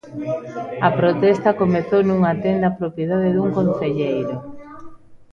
A 0.87 0.89
protesta 0.99 1.57
comezou 1.61 2.01
nunha 2.05 2.33
tenda 2.43 2.75
propiedade 2.79 3.29
dun 3.35 3.47
concelleiro. 3.57 4.35